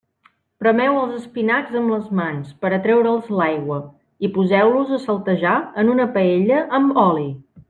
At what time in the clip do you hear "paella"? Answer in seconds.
6.17-6.65